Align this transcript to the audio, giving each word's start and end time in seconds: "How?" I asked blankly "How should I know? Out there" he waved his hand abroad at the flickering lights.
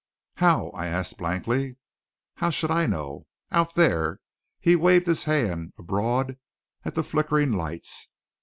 "How?" 0.37 0.69
I 0.71 0.87
asked 0.87 1.19
blankly 1.19 1.77
"How 2.37 2.49
should 2.49 2.71
I 2.71 2.87
know? 2.87 3.27
Out 3.51 3.75
there" 3.75 4.19
he 4.59 4.75
waved 4.75 5.05
his 5.05 5.25
hand 5.25 5.73
abroad 5.77 6.39
at 6.83 6.95
the 6.95 7.03
flickering 7.03 7.51
lights. 7.51 8.09